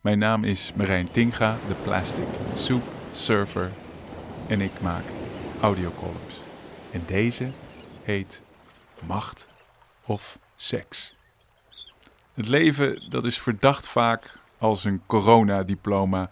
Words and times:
Mijn 0.00 0.18
naam 0.18 0.44
is 0.44 0.72
Marijn 0.76 1.10
Tinga, 1.10 1.56
de 1.68 1.74
Plastic 1.82 2.26
Soup 2.56 2.82
Surfer. 3.14 3.70
En 4.46 4.60
ik 4.60 4.80
maak 4.80 5.02
audiocolumns. 5.60 6.40
En 6.90 7.02
deze 7.06 7.50
heet 8.02 8.42
Macht 9.06 9.48
of 10.06 10.38
Seks. 10.56 11.16
Het 12.34 12.48
leven 12.48 13.10
dat 13.10 13.26
is 13.26 13.38
verdacht 13.38 13.88
vaak 13.88 14.38
als 14.58 14.84
een 14.84 15.02
coronadiploma. 15.06 16.30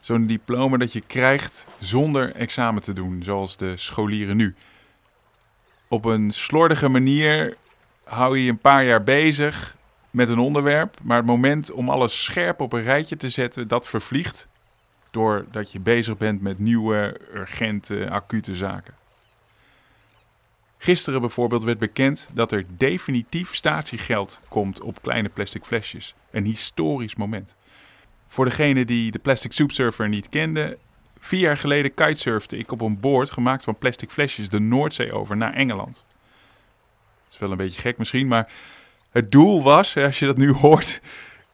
Zo'n 0.00 0.26
diploma 0.26 0.76
dat 0.76 0.92
je 0.92 1.00
krijgt 1.00 1.66
zonder 1.78 2.34
examen 2.34 2.82
te 2.82 2.92
doen, 2.92 3.22
zoals 3.22 3.56
de 3.56 3.76
scholieren 3.76 4.36
nu. 4.36 4.54
Op 5.88 6.04
een 6.04 6.30
slordige 6.30 6.88
manier 6.88 7.56
hou 8.04 8.36
je 8.36 8.44
je 8.44 8.50
een 8.50 8.58
paar 8.58 8.84
jaar 8.84 9.02
bezig 9.02 9.76
met 10.12 10.28
een 10.28 10.38
onderwerp, 10.38 10.96
maar 11.02 11.16
het 11.16 11.26
moment 11.26 11.70
om 11.70 11.88
alles 11.88 12.24
scherp 12.24 12.60
op 12.60 12.72
een 12.72 12.82
rijtje 12.82 13.16
te 13.16 13.30
zetten, 13.30 13.68
dat 13.68 13.88
vervliegt 13.88 14.48
doordat 15.10 15.72
je 15.72 15.80
bezig 15.80 16.16
bent 16.16 16.42
met 16.42 16.58
nieuwe, 16.58 17.20
urgente, 17.34 18.10
acute 18.10 18.54
zaken. 18.54 18.94
Gisteren 20.78 21.20
bijvoorbeeld 21.20 21.62
werd 21.62 21.78
bekend 21.78 22.30
dat 22.32 22.52
er 22.52 22.64
definitief 22.76 23.54
statiegeld 23.54 24.40
komt 24.48 24.80
op 24.80 25.02
kleine 25.02 25.28
plastic 25.28 25.64
flesjes. 25.64 26.14
Een 26.30 26.44
historisch 26.44 27.14
moment. 27.14 27.54
Voor 28.26 28.44
degene 28.44 28.84
die 28.84 29.10
de 29.10 29.18
Plastic 29.18 29.52
Soup 29.52 29.70
Surfer 29.70 30.08
niet 30.08 30.28
kende, 30.28 30.78
vier 31.18 31.40
jaar 31.40 31.56
geleden 31.56 31.94
kitesurfde 31.94 32.56
ik 32.56 32.72
op 32.72 32.80
een 32.80 33.00
boord 33.00 33.30
gemaakt 33.30 33.64
van 33.64 33.78
plastic 33.78 34.10
flesjes 34.10 34.48
de 34.48 34.60
Noordzee 34.60 35.12
over 35.12 35.36
naar 35.36 35.52
Engeland. 35.52 36.04
Dat 37.24 37.32
is 37.32 37.38
wel 37.38 37.50
een 37.50 37.56
beetje 37.56 37.80
gek 37.80 37.98
misschien, 37.98 38.26
maar 38.26 38.50
het 39.12 39.32
doel 39.32 39.62
was, 39.62 39.96
als 39.96 40.18
je 40.18 40.26
dat 40.26 40.36
nu 40.36 40.52
hoort, 40.64 41.00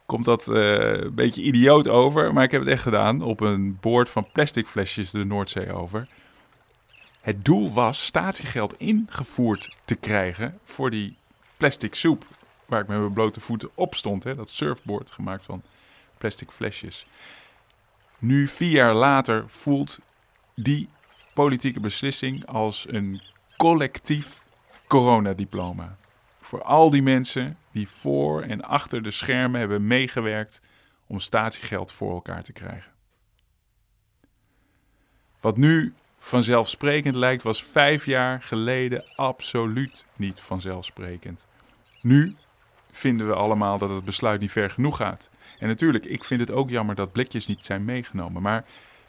komt 0.07 0.25
dat 0.25 0.49
uh, 0.49 0.57
een 1.01 1.15
beetje 1.15 1.43
idioot 1.43 1.89
over. 1.89 2.33
Maar 2.33 2.45
ik 2.45 2.51
heb 2.51 2.61
het 2.61 2.71
echt 2.71 2.83
gedaan 2.83 3.23
op 3.23 3.41
een 3.41 3.79
boord 3.81 4.11
van 4.11 4.29
plastic 4.33 4.67
flesjes 4.67 5.11
de 5.11 5.25
Noordzee 5.25 5.73
over. 5.73 6.09
Het 7.21 7.45
doel 7.45 7.73
was 7.73 8.05
statiegeld 8.05 8.75
ingevoerd 8.79 9.77
te 9.85 9.95
krijgen 9.95 10.59
voor 10.65 10.91
die 10.91 11.17
plastic 11.57 11.95
soep. 11.95 12.25
Waar 12.67 12.81
ik 12.81 12.87
met 12.87 12.99
mijn 12.99 13.13
blote 13.13 13.41
voeten 13.41 13.71
op 13.75 13.95
stond. 13.95 14.25
Hè, 14.25 14.35
dat 14.35 14.51
surfboard 14.51 15.11
gemaakt 15.11 15.45
van 15.45 15.63
plastic 16.19 16.51
flesjes. 16.51 17.07
Nu, 18.19 18.49
vier 18.49 18.71
jaar 18.71 18.95
later, 18.95 19.45
voelt 19.47 19.99
die 20.55 20.89
politieke 21.35 21.81
beslissing 21.81 22.47
als 22.47 22.87
een 22.89 23.21
collectief 23.57 24.43
coronadiploma. 24.87 25.97
Voor 26.49 26.63
al 26.63 26.91
die 26.91 27.03
mensen 27.03 27.57
die 27.73 27.89
voor 27.89 28.43
en 28.43 28.63
achter 28.63 29.03
de 29.03 29.11
schermen 29.11 29.61
hebben 29.61 29.87
meegewerkt 29.87 30.63
om 31.07 31.21
statiegeld 31.21 31.93
voor 31.93 32.13
elkaar 32.13 32.43
te 32.43 32.53
krijgen. 32.53 32.93
Wat 35.41 35.57
nu 35.57 35.95
vanzelfsprekend 36.19 37.15
lijkt, 37.15 37.43
was 37.43 37.65
vijf 37.65 38.07
jaar 38.07 38.43
geleden 38.43 39.05
absoluut 39.15 40.07
niet 40.17 40.41
vanzelfsprekend. 40.41 41.47
Nu 42.03 42.37
vinden 42.91 43.27
we 43.27 43.35
allemaal 43.35 43.79
dat 43.79 43.91
het 43.91 44.05
besluit 44.05 44.41
niet 44.41 44.53
ver 44.53 44.71
genoeg 44.71 44.97
gaat. 44.97 45.31
En 45.59 45.69
natuurlijk, 45.69 46.05
ik 46.05 46.25
vind 46.25 46.41
het 46.41 46.51
ook 46.51 46.71
jammer 46.71 46.95
dat 46.95 47.13
blikjes 47.13 47.47
niet 47.47 47.65
zijn 47.65 47.85
meegenomen. 47.85 48.43
Maar 48.43 48.65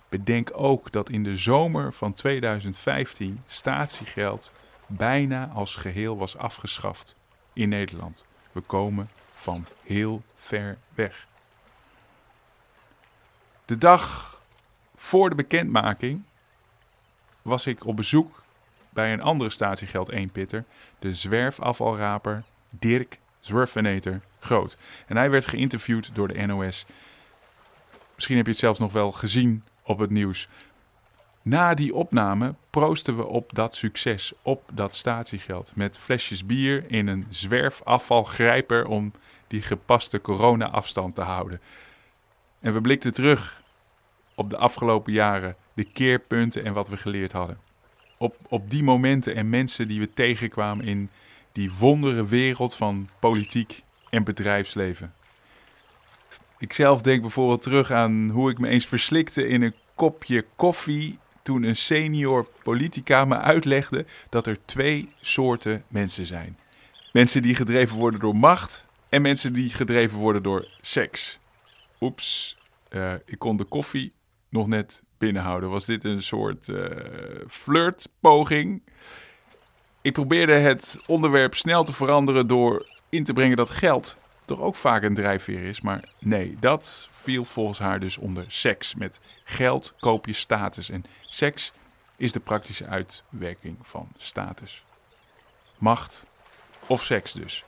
bedenk 0.09 0.49
ook 0.53 0.91
dat 0.91 1.09
in 1.09 1.23
de 1.23 1.35
zomer 1.35 1.93
van 1.93 2.13
2015 2.13 3.41
statiegeld 3.45 4.51
bijna 4.87 5.47
als 5.47 5.75
geheel 5.75 6.17
was 6.17 6.37
afgeschaft 6.37 7.18
in 7.59 7.69
Nederland. 7.69 8.25
We 8.51 8.61
komen 8.61 9.09
van 9.33 9.65
heel 9.83 10.23
ver 10.33 10.77
weg. 10.93 11.27
De 13.65 13.77
dag 13.77 14.33
voor 14.95 15.29
de 15.29 15.35
bekendmaking 15.35 16.23
was 17.41 17.67
ik 17.67 17.85
op 17.85 17.95
bezoek 17.95 18.43
bij 18.89 19.13
een 19.13 19.21
andere 19.21 19.49
statiegeld 19.49 20.09
eenpitter, 20.09 20.65
de 20.99 21.13
zwerfafvalraper 21.13 22.43
Dirk 22.69 23.19
Zwerfeneter 23.39 24.21
Groot. 24.39 24.77
En 25.07 25.17
hij 25.17 25.29
werd 25.29 25.45
geïnterviewd 25.45 26.15
door 26.15 26.27
de 26.27 26.45
NOS. 26.45 26.85
Misschien 28.15 28.37
heb 28.37 28.45
je 28.45 28.51
het 28.51 28.59
zelfs 28.59 28.79
nog 28.79 28.91
wel 28.91 29.11
gezien 29.11 29.63
op 29.83 29.99
het 29.99 30.09
nieuws. 30.09 30.47
Na 31.41 31.73
die 31.73 31.95
opname 31.95 32.55
proosten 32.69 33.17
we 33.17 33.25
op 33.25 33.49
dat 33.53 33.75
succes, 33.75 34.33
op 34.41 34.69
dat 34.73 34.95
statiegeld. 34.95 35.71
Met 35.75 35.97
flesjes 35.97 36.45
bier 36.45 36.83
in 36.87 37.07
een 37.07 37.25
zwerfafvalgrijper 37.29 38.85
om 38.85 39.11
die 39.47 39.61
gepaste 39.61 40.21
corona-afstand 40.21 41.15
te 41.15 41.21
houden. 41.21 41.61
En 42.59 42.73
we 42.73 42.81
blikten 42.81 43.13
terug 43.13 43.63
op 44.35 44.49
de 44.49 44.57
afgelopen 44.57 45.13
jaren, 45.13 45.55
de 45.73 45.91
keerpunten 45.91 46.65
en 46.65 46.73
wat 46.73 46.89
we 46.89 46.97
geleerd 46.97 47.31
hadden. 47.31 47.57
Op, 48.17 48.35
op 48.47 48.69
die 48.69 48.83
momenten 48.83 49.35
en 49.35 49.49
mensen 49.49 49.87
die 49.87 49.99
we 49.99 50.13
tegenkwamen 50.13 50.85
in 50.85 51.09
die 51.51 51.71
wondere 51.71 52.25
wereld 52.25 52.75
van 52.75 53.09
politiek 53.19 53.83
en 54.09 54.23
bedrijfsleven. 54.23 55.13
Ik 56.57 56.73
zelf 56.73 57.01
denk 57.01 57.21
bijvoorbeeld 57.21 57.61
terug 57.61 57.91
aan 57.91 58.29
hoe 58.29 58.51
ik 58.51 58.59
me 58.59 58.67
eens 58.67 58.85
verslikte 58.85 59.47
in 59.47 59.61
een 59.61 59.75
kopje 59.95 60.45
koffie 60.55 61.19
toen 61.49 61.63
een 61.63 61.75
senior 61.75 62.47
politica 62.63 63.25
me 63.25 63.37
uitlegde 63.37 64.05
dat 64.29 64.47
er 64.47 64.57
twee 64.65 65.09
soorten 65.21 65.83
mensen 65.87 66.25
zijn. 66.25 66.57
Mensen 67.11 67.41
die 67.41 67.55
gedreven 67.55 67.97
worden 67.97 68.19
door 68.19 68.35
macht 68.35 68.87
en 69.09 69.21
mensen 69.21 69.53
die 69.53 69.69
gedreven 69.69 70.17
worden 70.17 70.43
door 70.43 70.67
seks. 70.81 71.39
Oeps, 72.01 72.57
uh, 72.89 73.13
ik 73.25 73.39
kon 73.39 73.57
de 73.57 73.63
koffie 73.63 74.13
nog 74.49 74.67
net 74.67 75.03
binnenhouden. 75.17 75.69
Was 75.69 75.85
dit 75.85 76.03
een 76.03 76.23
soort 76.23 76.67
uh, 76.67 76.85
flirtpoging? 77.47 78.81
Ik 80.01 80.13
probeerde 80.13 80.53
het 80.53 80.99
onderwerp 81.07 81.55
snel 81.55 81.83
te 81.83 81.93
veranderen 81.93 82.47
door 82.47 82.87
in 83.09 83.23
te 83.23 83.33
brengen 83.33 83.57
dat 83.57 83.69
geld 83.69 84.17
toch 84.49 84.59
ook 84.59 84.75
vaak 84.75 85.03
een 85.03 85.13
drijfveer 85.13 85.63
is. 85.63 85.81
Maar 85.81 86.03
nee, 86.19 86.57
dat 86.59 87.07
viel 87.11 87.45
volgens 87.45 87.79
haar 87.79 87.99
dus 87.99 88.17
onder 88.17 88.45
seks. 88.47 88.95
Met 88.95 89.19
geld 89.43 89.95
koop 89.99 90.25
je 90.25 90.33
status. 90.33 90.89
En 90.89 91.03
seks 91.19 91.71
is 92.15 92.31
de 92.31 92.39
praktische 92.39 92.85
uitwerking 92.85 93.77
van 93.81 94.07
status. 94.17 94.83
Macht 95.77 96.27
of 96.87 97.03
seks 97.03 97.31
dus. 97.31 97.65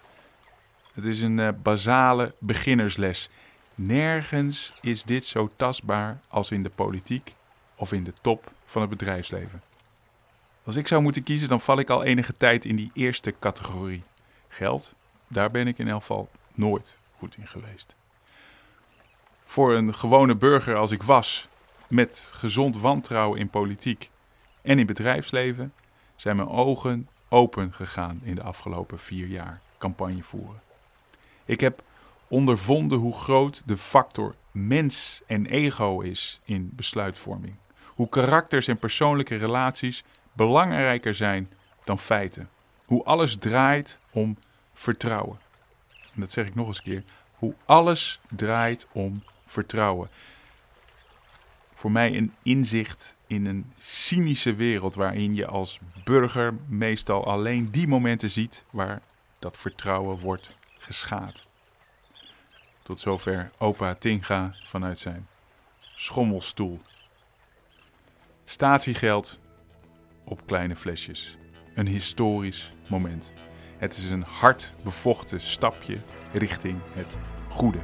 Het 0.94 1.06
is 1.06 1.22
een 1.22 1.38
uh, 1.38 1.50
basale 1.62 2.34
beginnersles. 2.40 3.30
Nergens 3.76 4.78
is 4.82 5.04
dit 5.04 5.26
zo 5.26 5.50
tastbaar 5.56 6.20
als 6.30 6.52
in 6.52 6.64
de 6.64 6.70
politiek 6.70 7.36
of 7.76 7.92
in 7.92 8.04
de 8.04 8.14
top 8.22 8.52
van 8.66 8.82
het 8.82 8.90
bedrijfsleven. 8.90 9.62
Als 10.64 10.76
ik 10.76 10.88
zou 10.88 11.02
moeten 11.02 11.24
kiezen, 11.24 11.50
dan 11.50 11.62
val 11.62 11.80
ik 11.80 11.90
al 11.90 12.04
enige 12.04 12.38
tijd 12.38 12.66
in 12.66 12.76
die 12.76 12.92
eerste 12.94 13.34
categorie. 13.40 14.04
Geld, 14.48 14.96
daar 15.28 15.52
ben 15.52 15.68
ik 15.68 15.78
in 15.78 15.88
elk 15.88 16.00
geval 16.00 16.30
nooit 16.62 17.00
goed 17.18 17.38
in 17.38 17.48
geweest. 17.48 17.96
Voor 19.46 19.74
een 19.74 19.94
gewone 19.94 20.36
burger 20.36 20.76
als 20.76 20.92
ik 20.92 21.04
was, 21.04 21.48
met 21.88 22.32
gezond 22.34 22.78
wantrouwen 22.78 23.40
in 23.40 23.50
politiek 23.50 24.10
en 24.62 24.80
in 24.80 24.86
bedrijfsleven, 24.86 25.74
zijn 26.16 26.36
mijn 26.36 26.50
ogen 26.50 27.10
open 27.30 27.74
gegaan 27.74 28.20
in 28.24 28.36
de 28.36 28.44
afgelopen 28.44 29.00
vier 29.00 29.28
jaar 29.28 29.62
campagne 29.78 30.24
voeren. 30.24 30.62
Ik 31.46 31.60
heb 31.60 31.84
ondervonden 32.28 32.98
hoe 32.98 33.14
groot 33.14 33.64
de 33.66 33.78
factor 33.78 34.36
mens 34.52 35.22
en 35.28 35.46
ego 35.46 36.00
is 36.00 36.42
in 36.46 36.70
besluitvorming. 36.74 37.56
Hoe 37.86 38.10
karakters 38.10 38.68
en 38.68 38.80
persoonlijke 38.80 39.36
relaties 39.36 40.04
belangrijker 40.34 41.16
zijn 41.16 41.52
dan 41.84 42.00
feiten. 42.00 42.50
Hoe 42.86 43.04
alles 43.04 43.38
draait 43.38 44.00
om 44.12 44.38
vertrouwen. 44.74 45.40
En 46.14 46.20
dat 46.20 46.32
zeg 46.32 46.48
ik 46.48 46.56
nog 46.56 46.68
eens 46.68 46.78
een 46.78 46.84
keer. 46.84 47.04
Hoe 47.34 47.56
alles 47.66 48.20
draait 48.30 48.88
om 48.92 49.24
vertrouwen. 49.46 50.10
Voor 51.74 51.92
mij 51.92 52.18
een 52.18 52.34
inzicht 52.44 53.16
in 53.28 53.46
een 53.46 53.74
cynische 53.78 54.54
wereld 54.56 54.96
waarin 54.96 55.36
je 55.36 55.46
als 55.46 55.80
burger 56.04 56.54
meestal 56.68 57.26
alleen 57.26 57.72
die 57.72 57.88
momenten 57.88 58.30
ziet 58.30 58.66
waar 58.70 59.02
dat 59.40 59.58
vertrouwen 59.58 60.20
wordt 60.20 60.60
geschaad. 60.78 61.48
Tot 62.82 63.00
zover 63.00 63.52
opa 63.58 63.96
Tinga 63.96 64.54
vanuit 64.64 65.00
zijn 65.00 65.28
schommelstoel. 65.80 66.80
Statiegeld 68.44 69.42
op 70.24 70.46
kleine 70.46 70.76
flesjes. 70.76 71.38
Een 71.76 71.88
historisch 71.88 72.74
moment. 72.88 73.34
Het 73.82 73.98
is 73.98 74.10
een 74.10 74.24
hard 74.24 74.74
bevochten 74.84 75.42
stapje 75.42 75.98
richting 76.32 76.80
het 76.94 77.18
goede. 77.50 77.80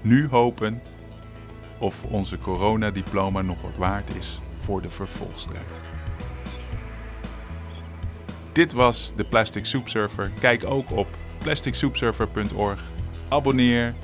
Nu 0.00 0.28
hopen 0.28 0.82
of 1.78 2.04
onze 2.04 2.38
coronadiploma 2.38 3.42
nog 3.42 3.62
wat 3.62 3.76
waard 3.76 4.16
is 4.16 4.40
voor 4.56 4.82
de 4.82 4.90
vervolgstrijd. 4.90 5.80
Dit 8.52 8.72
was 8.72 9.12
de 9.16 9.24
Plastic 9.24 9.64
Soup 9.64 9.88
Surfer. 9.88 10.30
Kijk 10.40 10.64
ook 10.64 10.90
op 10.90 11.08
plasticsoupsurfer.org. 11.38 12.90
Abonneer 13.28 13.94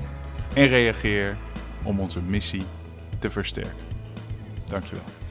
en 0.53 0.67
reageer. 0.67 1.37
om 1.83 1.99
onze 1.99 2.21
missie 2.21 2.63
te 3.19 3.29
versterken. 3.29 3.85
Dankjewel. 4.67 5.22